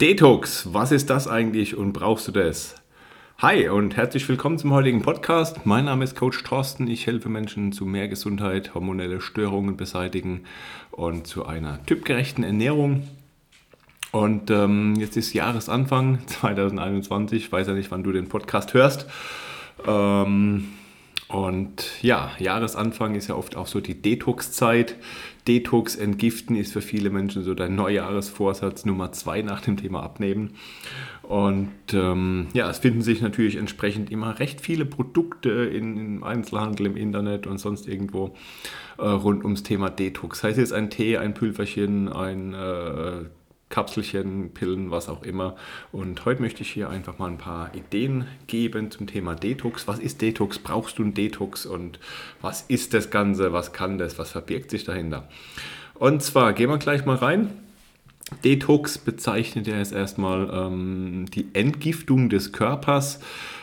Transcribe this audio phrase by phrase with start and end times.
[0.00, 2.76] Detox, was ist das eigentlich und brauchst du das?
[3.38, 5.66] Hi und herzlich willkommen zum heutigen Podcast.
[5.66, 6.86] Mein Name ist Coach Thorsten.
[6.86, 10.44] Ich helfe Menschen zu mehr Gesundheit, hormonelle Störungen beseitigen
[10.92, 13.08] und zu einer typgerechten Ernährung.
[14.12, 17.46] Und ähm, jetzt ist Jahresanfang 2021.
[17.46, 19.08] Ich weiß ja nicht, wann du den Podcast hörst.
[19.84, 20.68] Ähm,
[21.26, 24.94] und ja, Jahresanfang ist ja oft auch so die Detox-Zeit.
[25.48, 30.50] Detox entgiften ist für viele Menschen so der Neujahresvorsatz Nummer zwei nach dem Thema Abnehmen.
[31.22, 36.86] Und ähm, ja, es finden sich natürlich entsprechend immer recht viele Produkte in, im Einzelhandel,
[36.86, 38.34] im Internet und sonst irgendwo
[38.98, 40.44] äh, rund ums Thema Detox.
[40.44, 43.24] Es jetzt ein Tee, ein Pülverchen, ein äh,
[43.70, 45.56] Kapselchen, Pillen, was auch immer.
[45.92, 49.86] Und heute möchte ich hier einfach mal ein paar Ideen geben zum Thema Detox.
[49.86, 50.58] Was ist Detox?
[50.58, 51.66] Brauchst du einen Detox?
[51.66, 51.98] Und
[52.40, 53.52] was ist das Ganze?
[53.52, 54.18] Was kann das?
[54.18, 55.28] Was verbirgt sich dahinter?
[55.94, 57.50] Und zwar gehen wir gleich mal rein.
[58.44, 63.20] Detox bezeichnet ja jetzt erstmal ähm, die Entgiftung des Körpers,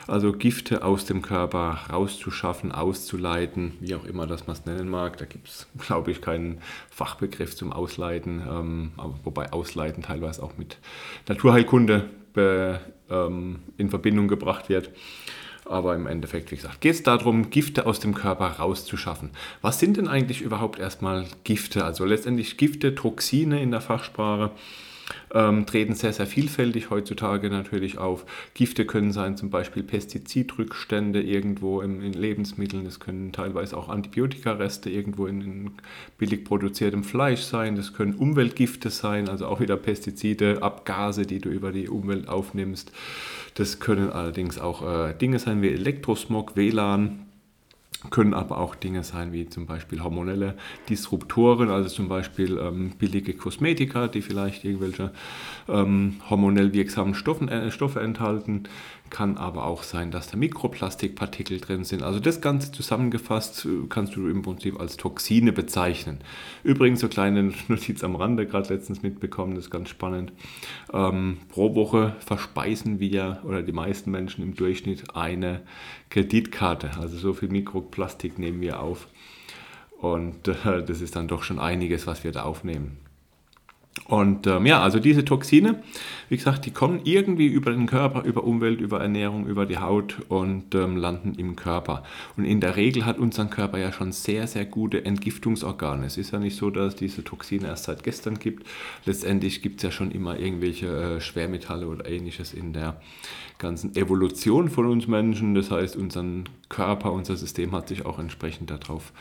[0.08, 5.18] also Gifte aus dem Körper rauszuschaffen, auszuleiten, wie auch immer das man es nennen mag.
[5.18, 8.92] Da gibt es, glaube ich, keinen Fachbegriff zum Ausleiten, ähm,
[9.24, 10.78] wobei Ausleiten teilweise auch mit
[11.28, 14.92] Naturheilkunde be, ähm, in Verbindung gebracht wird.
[15.68, 19.32] Aber im Endeffekt, wie gesagt, geht es darum, Gifte aus dem Körper rauszuschaffen.
[19.62, 21.84] Was sind denn eigentlich überhaupt erstmal Gifte?
[21.84, 24.52] Also letztendlich Gifte, Toxine in der Fachsprache
[25.34, 28.26] ähm, treten sehr, sehr vielfältig heutzutage natürlich auf.
[28.54, 34.90] Gifte können sein zum Beispiel Pestizidrückstände irgendwo im, in Lebensmitteln, es können teilweise auch Antibiotikareste
[34.90, 35.72] irgendwo in, in
[36.18, 41.50] billig produziertem Fleisch sein, das können Umweltgifte sein, also auch wieder Pestizide, Abgase, die du
[41.50, 42.92] über die Umwelt aufnimmst.
[43.56, 47.25] Das können allerdings auch äh, Dinge sein wie Elektrosmog, WLAN,
[48.10, 50.56] können aber auch Dinge sein wie zum Beispiel hormonelle
[50.90, 55.12] Disruptoren, also zum Beispiel ähm, billige Kosmetika, die vielleicht irgendwelche
[55.68, 58.64] ähm, hormonell wirksamen Stoffen, äh, Stoffe enthalten.
[59.16, 62.04] Kann aber auch sein, dass da Mikroplastikpartikel drin sind.
[62.04, 66.18] Also das Ganze zusammengefasst äh, kannst du im Prinzip als Toxine bezeichnen.
[66.66, 70.34] Übrigens, so kleine Notiz am Rande, gerade letztens mitbekommen, das ist ganz spannend.
[70.92, 75.62] Ähm, pro Woche verspeisen wir oder die meisten Menschen im Durchschnitt eine
[76.10, 76.98] Kreditkarte.
[77.00, 79.08] Also so viel Mikroplastik nehmen wir auf.
[79.98, 82.98] Und äh, das ist dann doch schon einiges, was wir da aufnehmen.
[84.08, 85.82] Und ähm, ja, also diese Toxine,
[86.30, 90.18] wie gesagt, die kommen irgendwie über den Körper, über Umwelt, über Ernährung, über die Haut
[90.30, 92.04] und ähm, landen im Körper.
[92.38, 96.06] Und in der Regel hat unser Körper ja schon sehr, sehr gute Entgiftungsorgane.
[96.06, 98.68] Es ist ja nicht so, dass es diese Toxine erst seit gestern gibt.
[99.06, 100.88] Letztendlich gibt es ja schon immer irgendwelche
[101.18, 103.02] äh, Schwermetalle oder ähnliches in der
[103.58, 105.56] ganzen Evolution von uns Menschen.
[105.56, 106.24] Das heißt, unser
[106.70, 109.14] Körper, unser System hat sich auch entsprechend darauf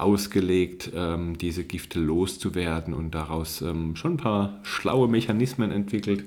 [0.00, 6.24] ausgelegt, ähm, diese Gifte loszuwerden und daraus ähm, schon ein paar schlaue Mechanismen entwickelt.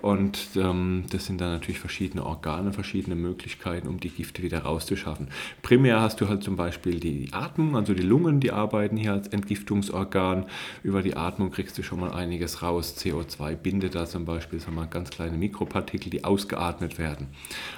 [0.00, 5.28] Und ähm, das sind dann natürlich verschiedene Organe, verschiedene Möglichkeiten, um die Gifte wieder rauszuschaffen.
[5.62, 9.26] Primär hast du halt zum Beispiel die Atmung, also die Lungen, die arbeiten hier als
[9.28, 10.46] Entgiftungsorgan.
[10.84, 12.94] Über die Atmung kriegst du schon mal einiges raus.
[12.96, 17.26] CO2 bindet da zum Beispiel so mal ganz kleine Mikropartikel, die ausgeatmet werden.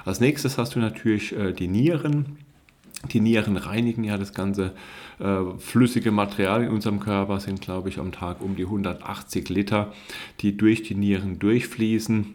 [0.04, 2.36] Als nächstes hast du natürlich äh, die Nieren
[3.08, 4.74] die Nieren reinigen ja das ganze
[5.18, 9.92] äh, flüssige Material in unserem Körper, sind glaube ich am Tag um die 180 Liter,
[10.40, 12.34] die durch die Nieren durchfließen,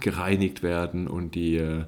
[0.00, 1.84] gereinigt werden und die äh,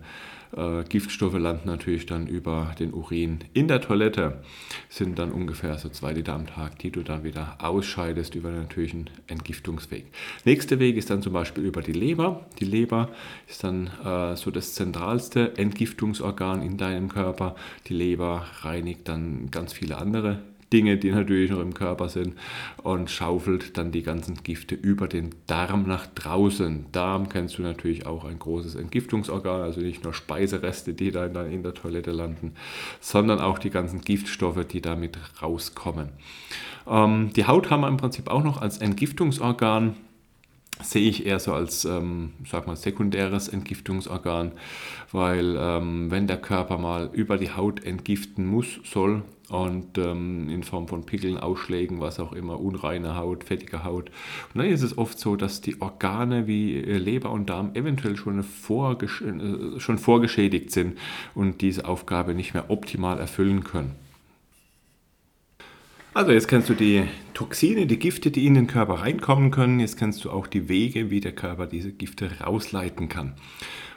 [0.57, 4.43] äh, Giftstoffe landen natürlich dann über den Urin in der Toilette.
[4.89, 8.61] Sind dann ungefähr so zwei Liter am Tag, die du dann wieder ausscheidest über den
[8.61, 10.07] natürlichen Entgiftungsweg.
[10.45, 12.47] Nächster Weg ist dann zum Beispiel über die Leber.
[12.61, 13.09] Die Leber
[13.49, 17.57] ist dann äh, so das zentralste Entgiftungsorgan in deinem Körper.
[17.87, 20.41] Die Leber reinigt dann ganz viele andere
[20.73, 22.35] Dinge, die natürlich noch im Körper sind
[22.83, 26.87] und schaufelt dann die ganzen Gifte über den Darm nach draußen.
[26.93, 31.63] Darm kennst du natürlich auch ein großes Entgiftungsorgan, also nicht nur Speisereste, die dann in
[31.63, 32.55] der Toilette landen,
[33.01, 36.09] sondern auch die ganzen Giftstoffe, die damit rauskommen.
[36.87, 39.95] Ähm, die Haut haben wir im Prinzip auch noch als Entgiftungsorgan
[40.81, 44.53] sehe ich eher so als, ähm, sag mal, sekundäres Entgiftungsorgan,
[45.13, 49.23] weil ähm, wenn der Körper mal über die Haut entgiften muss, soll
[49.53, 54.11] und ähm, in Form von Pickeln, Ausschlägen, was auch immer, unreine Haut, fettige Haut,
[54.55, 58.17] und dann ist es oft so, dass die Organe wie äh, Leber und Darm eventuell
[58.17, 60.99] schon, vorgesch äh, schon vorgeschädigt sind
[61.35, 63.93] und diese Aufgabe nicht mehr optimal erfüllen können.
[66.15, 69.81] Also jetzt kennst du die Toxine, die Gifte, die in den Körper reinkommen können.
[69.81, 73.35] Jetzt kennst du auch die Wege, wie der Körper diese Gifte rausleiten kann.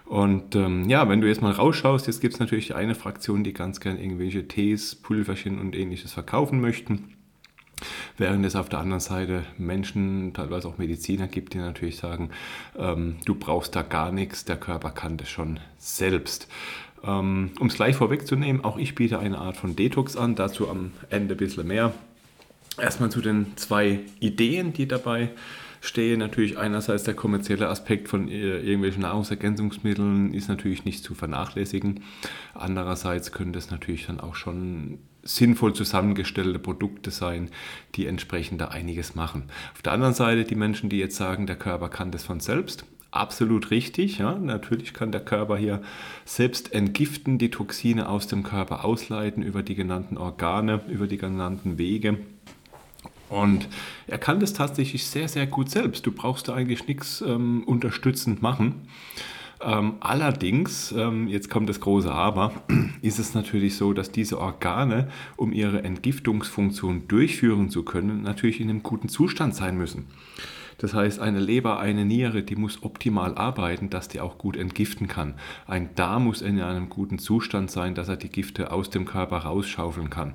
[0.05, 3.53] Und ähm, ja, wenn du jetzt mal rausschaust, jetzt gibt es natürlich eine Fraktion, die
[3.53, 7.15] ganz gern irgendwelche Tees, Pulverchen und ähnliches verkaufen möchten.
[8.17, 12.29] während es auf der anderen Seite Menschen, teilweise auch Mediziner gibt, die natürlich sagen,
[12.77, 16.47] ähm, du brauchst da gar nichts, der Körper kann das schon selbst.
[17.03, 20.91] Ähm, um es gleich vorwegzunehmen, auch ich biete eine Art von Detox an, dazu am
[21.09, 21.93] Ende ein bisschen mehr.
[22.79, 25.29] Erstmal zu den zwei Ideen, die dabei
[25.85, 26.19] stehen.
[26.19, 32.01] Natürlich einerseits der kommerzielle Aspekt von äh, irgendwelchen Nahrungsergänzungsmitteln ist natürlich nicht zu vernachlässigen.
[32.53, 37.49] Andererseits können das natürlich dann auch schon sinnvoll zusammengestellte Produkte sein,
[37.95, 39.43] die entsprechend da einiges machen.
[39.73, 42.85] Auf der anderen Seite die Menschen, die jetzt sagen, der Körper kann das von selbst,
[43.15, 44.19] absolut richtig.
[44.19, 44.35] Ja?
[44.35, 45.81] Natürlich kann der Körper hier
[46.25, 51.77] selbst entgiften, die Toxine aus dem Körper ausleiten über die genannten Organe, über die genannten
[51.77, 52.19] Wege.
[53.29, 53.67] Und
[54.07, 56.05] er kann das tatsächlich sehr, sehr gut selbst.
[56.05, 58.87] Du brauchst da eigentlich nichts ähm, unterstützend machen.
[59.61, 62.51] Ähm, allerdings, ähm, jetzt kommt das große Aber,
[63.01, 65.07] ist es natürlich so, dass diese Organe,
[65.37, 70.07] um ihre Entgiftungsfunktion durchführen zu können, natürlich in einem guten Zustand sein müssen.
[70.77, 75.07] Das heißt, eine Leber, eine Niere, die muss optimal arbeiten, dass die auch gut entgiften
[75.07, 75.35] kann.
[75.67, 79.37] Ein Darm muss in einem guten Zustand sein, dass er die Gifte aus dem Körper
[79.37, 80.33] rausschaufeln kann.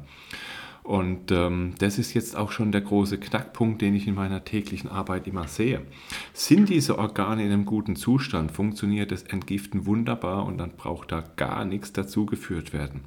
[0.90, 4.90] Und ähm, das ist jetzt auch schon der große Knackpunkt, den ich in meiner täglichen
[4.90, 5.82] Arbeit immer sehe.
[6.32, 11.22] Sind diese Organe in einem guten Zustand, funktioniert das Entgiften wunderbar und dann braucht da
[11.36, 13.02] gar nichts dazu geführt werden.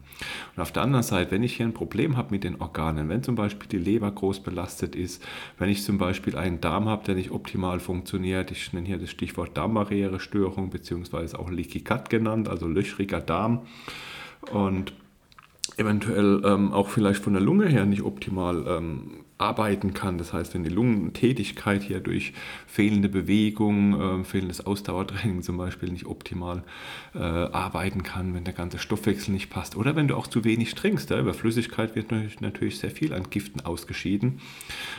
[0.56, 3.22] Und auf der anderen Seite, wenn ich hier ein Problem habe mit den Organen, wenn
[3.22, 5.22] zum Beispiel die Leber groß belastet ist,
[5.58, 9.10] wenn ich zum Beispiel einen Darm habe, der nicht optimal funktioniert, ich nenne hier das
[9.10, 13.64] Stichwort Darmbarrierestörung beziehungsweise auch Leaky Gut genannt, also löchriger Darm.
[14.54, 14.94] Und
[15.78, 20.18] eventuell ähm, auch vielleicht von der Lunge her nicht optimal ähm, arbeiten kann.
[20.18, 22.34] Das heißt, wenn die Lungentätigkeit hier durch
[22.68, 26.64] fehlende Bewegung, äh, fehlendes Ausdauertraining zum Beispiel nicht optimal
[27.16, 30.76] äh, arbeiten kann, wenn der ganze Stoffwechsel nicht passt oder wenn du auch zu wenig
[30.76, 31.10] trinkst.
[31.10, 34.40] Ja, über Flüssigkeit wird natürlich, sehr viel an Giften ausgeschieden.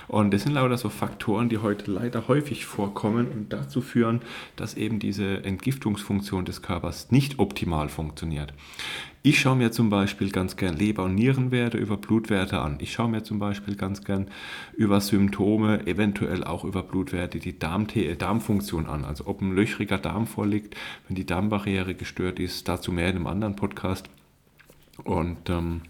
[0.08, 4.20] Und das sind lauter so Faktoren, die heute leider häufig vorkommen und dazu führen,
[4.56, 8.52] dass eben diese Entgiftungsfunktion des Körpers nicht optimal funktioniert.
[9.26, 12.76] Ich schaue mir zum Beispiel ganz gern Leber- und Nierenwerte über Blutwerte an.
[12.80, 14.23] Ich schaue mir zum Beispiel ganz gern
[14.76, 17.86] über Symptome, eventuell auch über Blutwerte, die Darm
[18.18, 19.04] Darmfunktion an.
[19.04, 20.76] Also ob ein löchriger Darm vorliegt,
[21.08, 24.08] wenn die Darmbarriere gestört ist, dazu mehr in einem anderen Podcast.
[25.02, 25.82] Und ähm,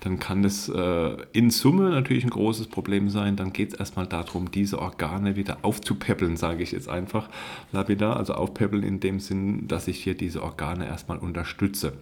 [0.00, 3.34] dann kann das äh, in Summe natürlich ein großes Problem sein.
[3.34, 7.28] Dann geht es erstmal darum, diese Organe wieder aufzupäppeln, sage ich jetzt einfach
[7.72, 8.16] lapidar.
[8.16, 11.94] Also aufpäppeln in dem Sinn, dass ich hier diese Organe erstmal unterstütze.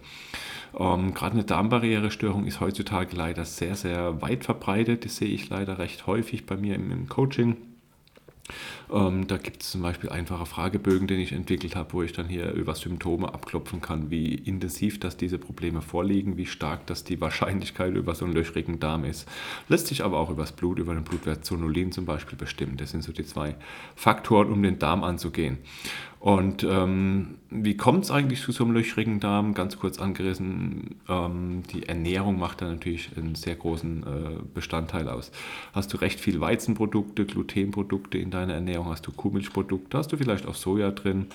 [0.77, 5.05] Ähm, Gerade eine Darmbarrierestörung ist heutzutage leider sehr, sehr weit verbreitet.
[5.05, 7.57] Das sehe ich leider recht häufig bei mir im, im Coaching.
[8.91, 12.27] Ähm, da gibt es zum Beispiel einfache Fragebögen, den ich entwickelt habe, wo ich dann
[12.27, 17.21] hier über Symptome abklopfen kann, wie intensiv dass diese Probleme vorliegen, wie stark dass die
[17.21, 19.27] Wahrscheinlichkeit über so einen löchrigen Darm ist.
[19.69, 22.77] Lässt sich aber auch über das Blut, über den Blutwert Zonulin zum Beispiel bestimmen.
[22.77, 23.55] Das sind so die zwei
[23.95, 25.59] Faktoren, um den Darm anzugehen.
[26.21, 29.55] Und ähm, wie kommt es eigentlich zu so einem löchrigen Darm?
[29.55, 34.05] Ganz kurz angerissen, ähm, die Ernährung macht da natürlich einen sehr großen äh,
[34.53, 35.31] Bestandteil aus.
[35.73, 40.45] Hast du recht viel Weizenprodukte, Glutenprodukte in deiner Ernährung, hast du Kuhmilchprodukte, hast du vielleicht
[40.45, 41.25] auch Soja drin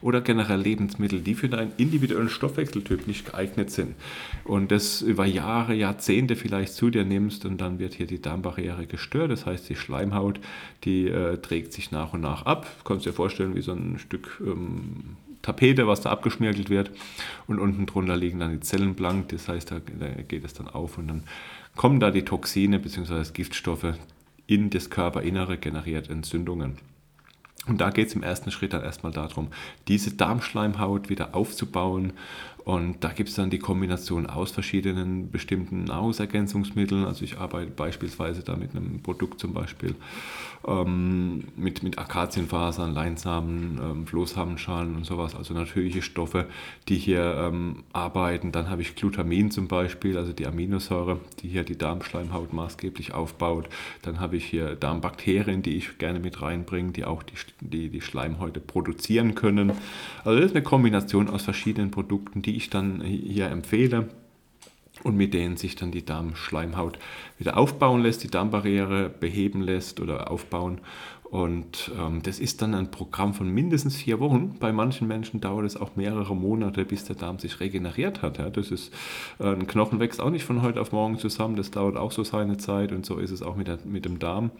[0.00, 3.96] oder generell Lebensmittel, die für deinen individuellen Stoffwechseltyp nicht geeignet sind.
[4.44, 8.86] Und das über Jahre, Jahrzehnte vielleicht zu dir nimmst und dann wird hier die Darmbarriere
[8.86, 9.32] gestört.
[9.32, 10.38] Das heißt, die Schleimhaut,
[10.84, 12.66] die äh, trägt sich nach und nach ab.
[12.78, 16.90] Du kannst dir vorstellen, wie so ein Stück ähm, Tapete, was da abgeschmirgelt wird.
[17.46, 19.28] Und unten drunter liegen dann die Zellen blank.
[19.28, 21.22] Das heißt, da, da geht es dann auf und dann
[21.76, 23.24] kommen da die Toxine bzw.
[23.32, 23.94] Giftstoffe
[24.46, 26.78] in das Körperinnere, generiert Entzündungen.
[27.66, 29.48] Und da geht es im ersten Schritt dann erstmal darum,
[29.88, 32.12] diese Darmschleimhaut wieder aufzubauen
[32.66, 37.04] und da gibt es dann die Kombination aus verschiedenen bestimmten Nahrungsergänzungsmitteln.
[37.04, 39.94] Also ich arbeite beispielsweise da mit einem Produkt zum Beispiel
[40.66, 45.36] ähm, mit, mit Akazienfasern, Leinsamen, ähm, Flohsamenschalen und sowas.
[45.36, 46.46] Also natürliche Stoffe,
[46.88, 48.50] die hier ähm, arbeiten.
[48.50, 53.68] Dann habe ich Glutamin zum Beispiel, also die Aminosäure, die hier die Darmschleimhaut maßgeblich aufbaut.
[54.02, 58.00] Dann habe ich hier Darmbakterien, die ich gerne mit reinbringe, die auch die, die, die
[58.00, 59.70] Schleimhäute produzieren können.
[60.24, 64.08] Also das ist eine Kombination aus verschiedenen Produkten, ich dann hier empfehle
[65.02, 66.98] und mit denen sich dann die Darmschleimhaut
[67.38, 70.80] wieder aufbauen lässt, die Darmbarriere beheben lässt oder aufbauen
[71.36, 74.56] Und ähm, das ist dann ein Programm von mindestens vier Wochen.
[74.58, 78.38] Bei manchen Menschen dauert es auch mehrere Monate, bis der Darm sich regeneriert hat.
[78.38, 78.48] Ja.
[78.48, 78.90] Das ist,
[79.38, 82.24] äh, ein Knochen wächst auch nicht von heute auf morgen zusammen, das dauert auch so
[82.24, 84.50] seine Zeit und so ist es auch mit, der, mit dem Darm,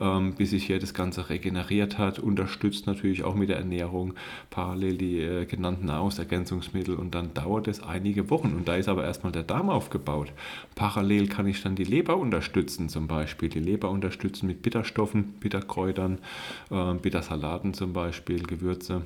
[0.00, 2.20] ähm, bis sich hier das Ganze regeneriert hat.
[2.20, 4.14] Unterstützt natürlich auch mit der Ernährung
[4.48, 9.02] parallel die äh, genannten Nahrungsergänzungsmittel und dann dauert es einige Wochen und da ist aber
[9.02, 10.32] erstmal der Darm aufgebaut.
[10.76, 16.11] Parallel kann ich dann die Leber unterstützen, zum Beispiel die Leber unterstützen mit Bitterstoffen, Bitterkräutern,
[16.70, 19.02] äh, Bittersalaten zum Beispiel, Gewürze.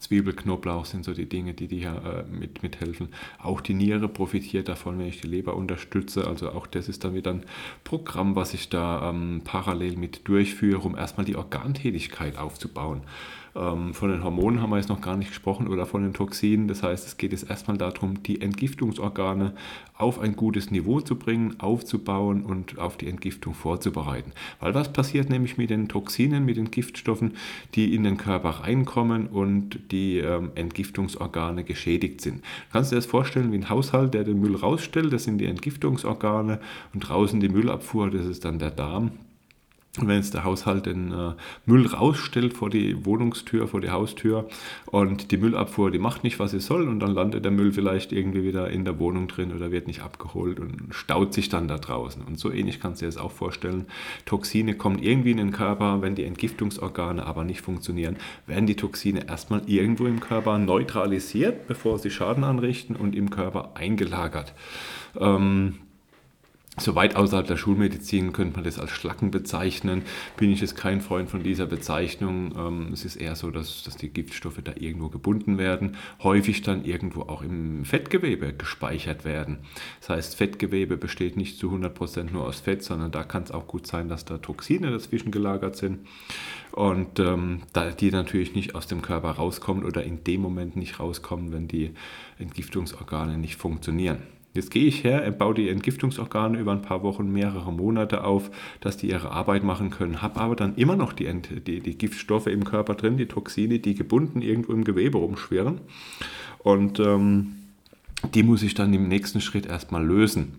[0.00, 3.08] Zwiebel, Knoblauch sind so die Dinge, die hier äh, mit, mithelfen.
[3.38, 6.26] Auch die Niere profitiert davon, wenn ich die Leber unterstütze.
[6.26, 7.44] Also auch das ist dann wieder ein
[7.84, 13.02] Programm, was ich da ähm, parallel mit durchführe, um erstmal die Organtätigkeit aufzubauen.
[13.54, 16.68] Ähm, von den Hormonen haben wir jetzt noch gar nicht gesprochen oder von den Toxinen.
[16.68, 19.52] Das heißt, es geht jetzt erstmal darum, die Entgiftungsorgane
[19.96, 24.32] auf ein gutes Niveau zu bringen, aufzubauen und auf die Entgiftung vorzubereiten.
[24.58, 27.34] Weil was passiert nämlich mit den Toxinen, mit den Giftstoffen,
[27.74, 32.42] die in den Körper reinkommen und die ähm, Entgiftungsorgane geschädigt sind.
[32.72, 35.46] Kannst du dir das vorstellen wie ein Haushalt, der den Müll rausstellt, das sind die
[35.46, 36.58] Entgiftungsorgane
[36.94, 39.12] und draußen die Müllabfuhr, das ist dann der Darm.
[39.98, 41.34] Wenn jetzt der Haushalt den äh,
[41.66, 44.48] Müll rausstellt vor die Wohnungstür, vor die Haustür
[44.86, 48.10] und die Müllabfuhr, die macht nicht, was sie soll und dann landet der Müll vielleicht
[48.10, 51.76] irgendwie wieder in der Wohnung drin oder wird nicht abgeholt und staut sich dann da
[51.76, 52.22] draußen.
[52.22, 53.84] Und so ähnlich kannst du dir das auch vorstellen.
[54.24, 59.28] Toxine kommen irgendwie in den Körper, wenn die Entgiftungsorgane aber nicht funktionieren, werden die Toxine
[59.28, 64.54] erstmal irgendwo im Körper neutralisiert, bevor sie Schaden anrichten und im Körper eingelagert.
[65.20, 65.80] Ähm,
[66.78, 70.02] so weit außerhalb der Schulmedizin könnte man das als Schlacken bezeichnen.
[70.38, 72.54] Bin ich jetzt kein Freund von dieser Bezeichnung.
[72.56, 76.86] Ähm, es ist eher so, dass, dass die Giftstoffe da irgendwo gebunden werden, häufig dann
[76.86, 79.58] irgendwo auch im Fettgewebe gespeichert werden.
[80.00, 83.66] Das heißt, Fettgewebe besteht nicht zu 100% nur aus Fett, sondern da kann es auch
[83.66, 86.06] gut sein, dass da Toxine dazwischen gelagert sind
[86.70, 91.00] und ähm, da die natürlich nicht aus dem Körper rauskommen oder in dem Moment nicht
[91.00, 91.90] rauskommen, wenn die
[92.38, 94.22] Entgiftungsorgane nicht funktionieren.
[94.54, 98.98] Jetzt gehe ich her, baue die Entgiftungsorgane über ein paar Wochen, mehrere Monate auf, dass
[98.98, 101.32] die ihre Arbeit machen können, habe aber dann immer noch die,
[101.66, 105.80] die, die Giftstoffe im Körper drin, die Toxine, die gebunden irgendwo im Gewebe rumschwirren.
[106.58, 107.61] Und ähm,
[108.34, 110.54] die muss ich dann im nächsten Schritt erstmal lösen.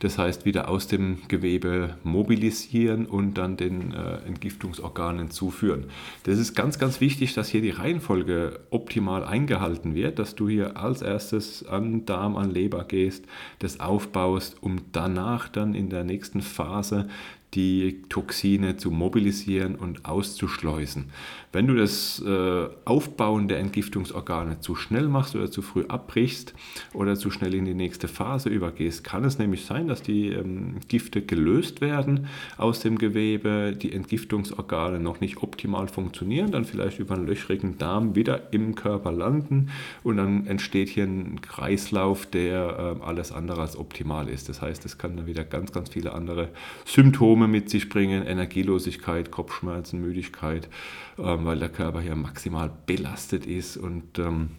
[0.00, 5.84] Das heißt, wieder aus dem Gewebe mobilisieren und dann den äh, Entgiftungsorganen zuführen.
[6.24, 10.76] Das ist ganz, ganz wichtig, dass hier die Reihenfolge optimal eingehalten wird, dass du hier
[10.76, 13.24] als erstes an Darm, an Leber gehst,
[13.58, 17.08] das aufbaust, um danach dann in der nächsten Phase
[17.56, 21.06] die Toxine zu mobilisieren und auszuschleusen.
[21.52, 26.52] Wenn du das äh, Aufbauen der Entgiftungsorgane zu schnell machst oder zu früh abbrichst
[26.92, 30.76] oder zu schnell in die nächste Phase übergehst, kann es nämlich sein, dass die ähm,
[30.88, 32.26] Gifte gelöst werden
[32.58, 38.14] aus dem Gewebe, die Entgiftungsorgane noch nicht optimal funktionieren, dann vielleicht über einen löchrigen Darm
[38.14, 39.70] wieder im Körper landen
[40.02, 44.50] und dann entsteht hier ein Kreislauf, der äh, alles andere als optimal ist.
[44.50, 46.50] Das heißt, es kann dann wieder ganz, ganz viele andere
[46.84, 50.68] Symptome mit sich bringen, Energielosigkeit, Kopfschmerzen, Müdigkeit.
[51.18, 54.50] Ähm, weil der Körper hier maximal belastet ist und ähm,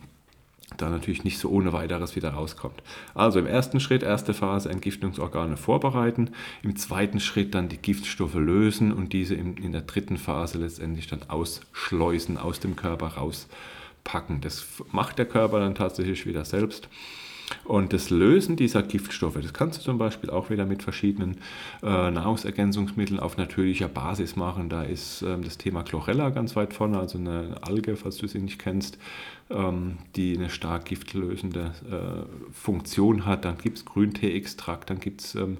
[0.75, 2.81] da natürlich nicht so ohne weiteres wieder rauskommt.
[3.13, 8.91] Also im ersten Schritt, erste Phase, Entgiftungsorgane vorbereiten, im zweiten Schritt dann die Giftstoffe lösen
[8.91, 14.41] und diese in der dritten Phase letztendlich dann ausschleusen, aus dem Körper rauspacken.
[14.41, 16.89] Das macht der Körper dann tatsächlich wieder selbst.
[17.63, 21.37] Und das Lösen dieser Giftstoffe, das kannst du zum Beispiel auch wieder mit verschiedenen
[21.81, 24.69] äh, Nahrungsergänzungsmitteln auf natürlicher Basis machen.
[24.69, 28.39] Da ist ähm, das Thema Chlorella ganz weit vorne, also eine Alge, falls du sie
[28.39, 28.97] nicht kennst,
[29.49, 33.45] die eine stark giftlösende äh, Funktion hat.
[33.45, 35.59] Dann gibt es Grüntee-Extrakt, dann gibt es ähm,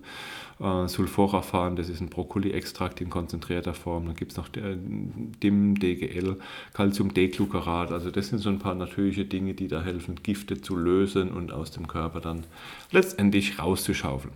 [0.60, 4.06] äh, Sulforaphan, das ist ein Brokkoli-Extrakt in konzentrierter Form.
[4.06, 6.38] Dann gibt es noch der, DIM, DGL,
[6.74, 7.92] Calcium-D-Glucarat.
[7.92, 11.54] Also das sind so ein paar natürliche Dinge, die da helfen, Gifte zu lösen und
[11.54, 12.44] aus dem Körper dann
[12.92, 14.34] letztendlich rauszuschaufeln.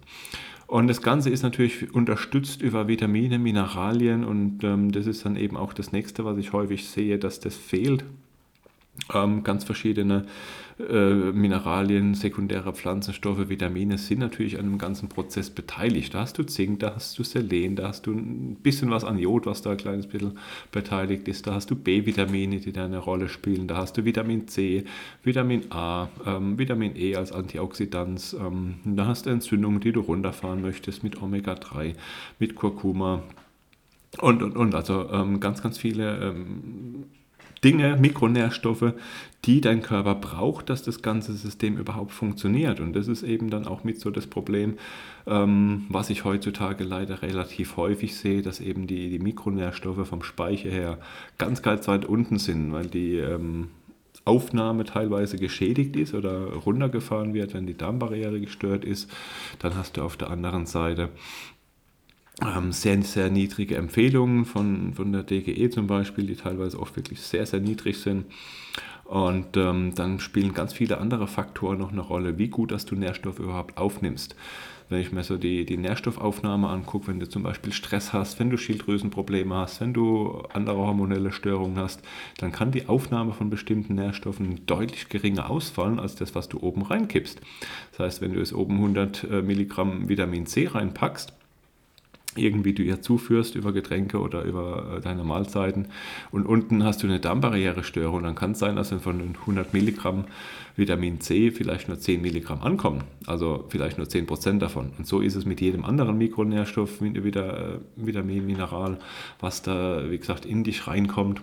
[0.68, 5.58] Und das Ganze ist natürlich unterstützt über Vitamine, Mineralien und ähm, das ist dann eben
[5.58, 8.31] auch das nächste, was ich häufig sehe, dass das fehlt ähm,
[9.08, 10.26] ganz verschiedene
[10.90, 16.14] äh, Mineralien, sekundäre Pflanzenstoffe, Vitamine sind natürlich an dem ganzen Prozess beteiligt.
[16.14, 19.18] Da hast du Zink, da hast du Selen, da hast du ein bisschen was an
[19.18, 20.38] Jod, was da ein kleines bisschen
[20.72, 21.48] beteiligt ist.
[21.48, 23.68] Da hast du B-Vitamine, die da eine Rolle spielen.
[23.68, 24.86] Da hast du Vitamin C,
[25.24, 28.36] Vitamin A, ähm, Vitamin E als Antioxidant.
[28.40, 31.96] Ähm, da hast du Entzündungen, die du runterfahren möchtest mit Omega-3,
[32.40, 33.24] mit Kurkuma
[34.20, 34.76] und, und, und.
[34.76, 37.06] Also ähm, ganz, ganz viele ähm,
[37.64, 38.94] Dinge, Mikronährstoffe,
[39.46, 42.80] die dein Körper braucht, dass das ganze System überhaupt funktioniert.
[42.80, 44.78] Und das ist eben dann auch mit so das Problem,
[45.28, 50.70] ähm, was ich heutzutage leider relativ häufig sehe, dass eben die, die Mikronährstoffe vom Speicher
[50.70, 50.98] her
[51.38, 53.70] ganz, ganz weit unten sind, weil die ähm,
[54.26, 59.10] Aufnahme teilweise geschädigt ist oder runtergefahren wird, wenn die Darmbarriere gestört ist.
[59.60, 61.10] Dann hast du auf der anderen Seite
[62.72, 67.46] sehr, sehr niedrige Empfehlungen von, von der DGE zum Beispiel, die teilweise auch wirklich sehr,
[67.46, 68.26] sehr niedrig sind.
[69.06, 72.96] Und ähm, dann spielen ganz viele andere Faktoren noch eine Rolle, wie gut, dass du
[72.96, 74.38] Nährstoffe überhaupt aufnimmst.
[74.88, 78.50] Wenn ich mir so die, die Nährstoffaufnahme angucke, wenn du zum Beispiel Stress hast, wenn
[78.50, 82.02] du Schilddrüsenprobleme hast, wenn du andere hormonelle Störungen hast,
[82.38, 86.82] dann kann die Aufnahme von bestimmten Nährstoffen deutlich geringer ausfallen als das, was du oben
[86.82, 87.42] reinkippst.
[87.92, 91.34] Das heißt, wenn du es oben 100 äh, Milligramm Vitamin C reinpackst,
[92.36, 95.88] irgendwie du ihr zuführst über Getränke oder über äh, deine Mahlzeiten.
[96.32, 98.24] Und unten hast du eine Darmbarrierestörung.
[98.24, 100.26] Dann kann es sein, dass von den 100 Milligramm
[100.76, 103.04] Vitamin C vielleicht nur 10 Milligramm ankommen.
[103.26, 104.92] Also vielleicht nur 10 Prozent davon.
[104.98, 108.98] Und so ist es mit jedem anderen Mikronährstoff, wieder, äh, Vitamin, Mineral,
[109.40, 111.42] was da, wie gesagt, in dich reinkommt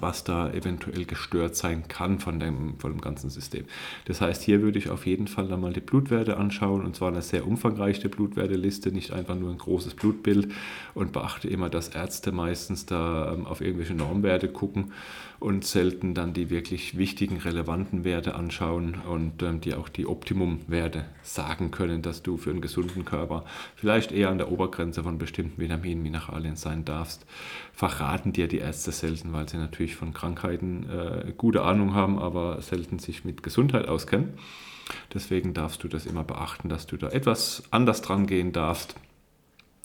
[0.00, 3.64] was da eventuell gestört sein kann von dem, von dem ganzen System.
[4.06, 7.08] Das heißt, hier würde ich auf jeden Fall dann mal die Blutwerte anschauen und zwar
[7.08, 10.52] eine sehr umfangreiche Blutwerteliste, nicht einfach nur ein großes Blutbild
[10.94, 14.92] und beachte immer, dass Ärzte meistens da ähm, auf irgendwelche Normwerte gucken
[15.38, 21.04] und selten dann die wirklich wichtigen, relevanten Werte anschauen und ähm, die auch die Optimumwerte
[21.22, 25.60] sagen können, dass du für einen gesunden Körper vielleicht eher an der Obergrenze von bestimmten
[25.60, 27.26] Vitaminen, Mineralien sein darfst.
[27.72, 32.60] Verraten dir die Ärzte selten, weil sie natürlich von Krankheiten äh, gute Ahnung haben, aber
[32.62, 34.34] selten sich mit Gesundheit auskennen.
[35.12, 38.94] Deswegen darfst du das immer beachten, dass du da etwas anders dran gehen darfst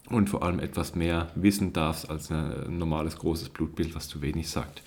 [0.10, 4.50] und vor allem etwas mehr wissen darfst als ein normales großes Blutbild, was zu wenig
[4.50, 4.84] sagt.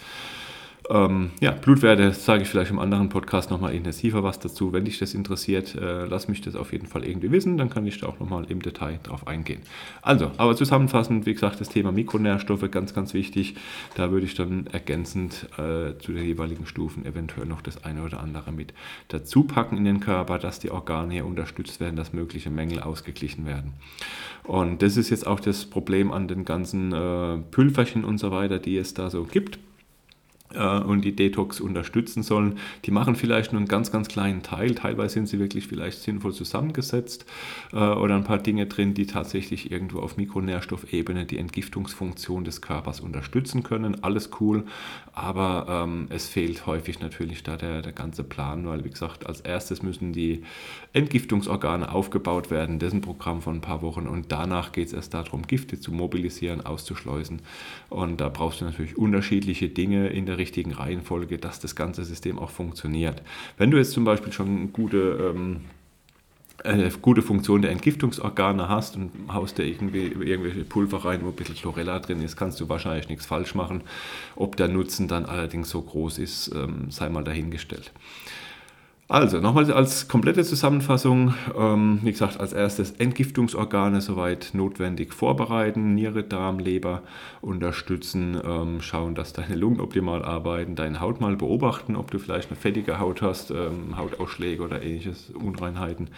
[0.91, 4.73] Ähm, ja, Blutwerte sage ich vielleicht im anderen Podcast nochmal intensiver was dazu.
[4.73, 7.87] Wenn dich das interessiert, äh, lass mich das auf jeden Fall irgendwie wissen, dann kann
[7.87, 9.63] ich da auch nochmal im Detail drauf eingehen.
[10.03, 13.55] Also, aber zusammenfassend, wie gesagt, das Thema Mikronährstoffe ganz, ganz wichtig.
[13.95, 18.21] Da würde ich dann ergänzend äh, zu den jeweiligen Stufen eventuell noch das eine oder
[18.21, 18.75] andere mit
[19.09, 23.47] dazu packen in den Körper, dass die Organe hier unterstützt werden, dass mögliche Mängel ausgeglichen
[23.47, 23.73] werden.
[24.43, 28.59] Und das ist jetzt auch das Problem an den ganzen äh, Pülverchen und so weiter,
[28.59, 29.59] die es da so gibt
[30.61, 32.59] und die Detox unterstützen sollen.
[32.85, 34.75] Die machen vielleicht nur einen ganz, ganz kleinen Teil.
[34.75, 37.25] Teilweise sind sie wirklich vielleicht sinnvoll zusammengesetzt
[37.73, 43.01] äh, oder ein paar Dinge drin, die tatsächlich irgendwo auf Mikronährstoffebene die Entgiftungsfunktion des Körpers
[43.01, 44.03] unterstützen können.
[44.03, 44.65] Alles cool,
[45.13, 49.41] aber ähm, es fehlt häufig natürlich da der, der ganze Plan, weil wie gesagt, als
[49.41, 50.43] erstes müssen die
[50.93, 52.79] Entgiftungsorgane aufgebaut werden.
[52.79, 55.79] Das ist ein Programm von ein paar Wochen und danach geht es erst darum, Gifte
[55.79, 57.43] zu mobilisieren, auszuschleusen.
[57.91, 62.39] Und da brauchst du natürlich unterschiedliche Dinge in der richtigen Reihenfolge, dass das ganze System
[62.39, 63.23] auch funktioniert.
[63.57, 65.61] Wenn du jetzt zum Beispiel schon gute ähm,
[66.63, 71.35] eine gute Funktion der Entgiftungsorgane hast und haust da irgendwie irgendwelche Pulver rein, wo ein
[71.35, 73.83] bisschen Chlorella drin ist, kannst du wahrscheinlich nichts falsch machen.
[74.37, 77.93] Ob der Nutzen dann allerdings so groß ist, ähm, sei mal dahingestellt.
[79.07, 81.35] Also, nochmal als komplette Zusammenfassung.
[81.55, 87.03] Ähm, wie gesagt, als erstes Entgiftungsorgane soweit notwendig vorbereiten, Niere, Darm, Leber
[87.43, 92.49] unterstützen, ähm, schauen, dass deine Lungen optimal arbeiten, deine Haut mal beobachten, ob du vielleicht
[92.51, 96.09] eine fettige Haut hast, ähm, Hautausschläge oder ähnliches, Unreinheiten.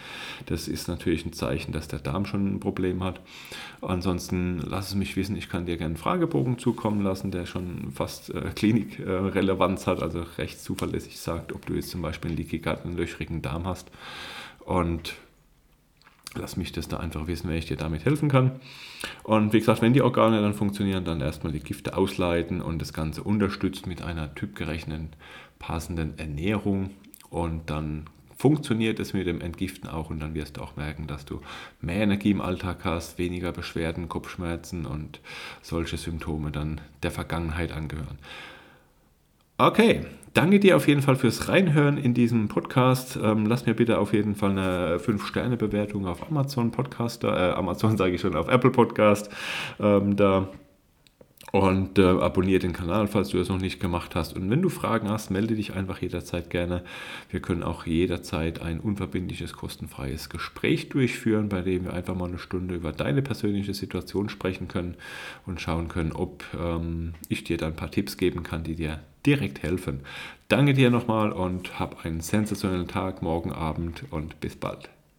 [0.45, 3.19] Das ist natürlich ein Zeichen, dass der Darm schon ein Problem hat.
[3.81, 7.91] Ansonsten lass es mich wissen, ich kann dir gerne einen Fragebogen zukommen lassen, der schon
[7.91, 12.59] fast äh, Klinikrelevanz hat, also recht zuverlässig sagt, ob du jetzt zum Beispiel ein Leaky
[12.59, 13.91] Gut, einen löchrigen Darm hast.
[14.65, 15.15] Und
[16.35, 18.59] lass mich das da einfach wissen, wenn ich dir damit helfen kann.
[19.23, 22.93] Und wie gesagt, wenn die Organe dann funktionieren, dann erstmal die Gifte ausleiten und das
[22.93, 25.09] Ganze unterstützt mit einer typgerechten,
[25.59, 26.91] passenden Ernährung.
[27.29, 28.05] Und dann
[28.37, 31.41] funktioniert es mit dem Entgiften auch und dann wirst du auch merken, dass du
[31.81, 35.19] mehr Energie im Alltag hast, weniger Beschwerden, Kopfschmerzen und
[35.61, 38.19] solche Symptome dann der Vergangenheit angehören.
[39.57, 43.17] Okay, danke dir auf jeden Fall fürs Reinhören in diesem Podcast.
[43.21, 48.13] Ähm, lass mir bitte auf jeden Fall eine 5-Sterne-Bewertung auf Amazon Podcast, äh, Amazon sage
[48.13, 49.31] ich schon, auf Apple Podcast
[49.79, 50.47] ähm, da.
[51.53, 54.35] Und äh, abonniere den Kanal, falls du es noch nicht gemacht hast.
[54.35, 56.83] Und wenn du Fragen hast, melde dich einfach jederzeit gerne.
[57.29, 62.37] Wir können auch jederzeit ein unverbindliches, kostenfreies Gespräch durchführen, bei dem wir einfach mal eine
[62.37, 64.95] Stunde über deine persönliche Situation sprechen können
[65.45, 68.99] und schauen können, ob ähm, ich dir da ein paar Tipps geben kann, die dir
[69.25, 70.01] direkt helfen.
[70.49, 74.89] Danke dir nochmal und hab einen sensationellen Tag, morgen Abend und bis bald.